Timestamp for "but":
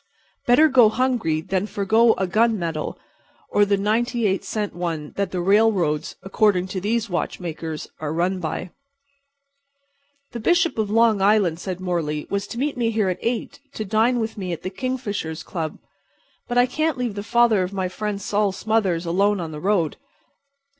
16.47-16.57